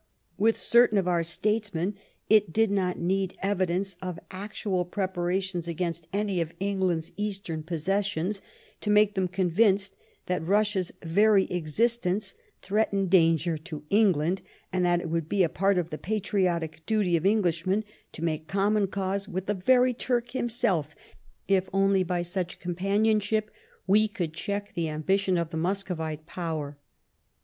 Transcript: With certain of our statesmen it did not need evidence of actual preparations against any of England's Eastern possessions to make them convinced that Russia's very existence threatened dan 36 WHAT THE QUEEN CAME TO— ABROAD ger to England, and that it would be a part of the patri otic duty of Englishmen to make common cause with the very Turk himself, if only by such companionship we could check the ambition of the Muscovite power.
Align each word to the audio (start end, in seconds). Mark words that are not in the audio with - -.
With 0.35 0.57
certain 0.57 0.97
of 0.97 1.07
our 1.07 1.21
statesmen 1.21 1.93
it 2.27 2.51
did 2.51 2.71
not 2.71 2.97
need 2.97 3.37
evidence 3.43 3.97
of 4.01 4.17
actual 4.31 4.83
preparations 4.83 5.67
against 5.67 6.07
any 6.11 6.41
of 6.41 6.55
England's 6.59 7.11
Eastern 7.17 7.61
possessions 7.61 8.41
to 8.79 8.89
make 8.89 9.13
them 9.13 9.27
convinced 9.27 9.95
that 10.25 10.43
Russia's 10.43 10.91
very 11.03 11.43
existence 11.51 12.33
threatened 12.63 13.11
dan 13.11 13.37
36 13.37 13.45
WHAT 13.45 13.53
THE 13.53 13.59
QUEEN 13.59 13.59
CAME 13.59 13.61
TO— 13.61 13.79
ABROAD 13.79 13.85
ger 13.85 13.87
to 13.87 13.95
England, 13.95 14.41
and 14.73 14.85
that 14.87 15.01
it 15.01 15.09
would 15.11 15.29
be 15.29 15.43
a 15.43 15.49
part 15.49 15.77
of 15.77 15.91
the 15.91 15.97
patri 15.99 16.45
otic 16.45 16.83
duty 16.87 17.15
of 17.15 17.23
Englishmen 17.27 17.83
to 18.13 18.23
make 18.23 18.47
common 18.47 18.87
cause 18.87 19.27
with 19.29 19.45
the 19.45 19.53
very 19.53 19.93
Turk 19.93 20.31
himself, 20.31 20.95
if 21.47 21.69
only 21.71 22.01
by 22.01 22.23
such 22.23 22.59
companionship 22.59 23.51
we 23.85 24.07
could 24.07 24.33
check 24.33 24.73
the 24.73 24.89
ambition 24.89 25.37
of 25.37 25.51
the 25.51 25.57
Muscovite 25.57 26.25
power. 26.25 26.79